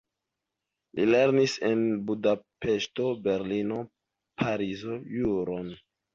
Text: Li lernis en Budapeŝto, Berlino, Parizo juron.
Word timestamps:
Li 0.99 1.03
lernis 1.09 1.53
en 1.69 1.83
Budapeŝto, 2.07 3.07
Berlino, 3.29 3.79
Parizo 4.43 4.99
juron. 5.21 5.73